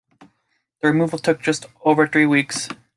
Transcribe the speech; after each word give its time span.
The 0.81 0.87
removal 0.87 1.19
took 1.19 1.43
just 1.43 1.67
over 1.85 2.07
three 2.07 2.25
weeks. 2.25 2.69